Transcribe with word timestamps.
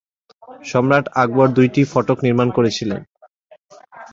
সম্রাট 0.65 1.05
আকবর 1.15 1.47
দুইটি 1.57 1.81
ফটক 1.91 2.17
নির্মাণ 2.25 2.47
করেছিলেন। 2.57 3.01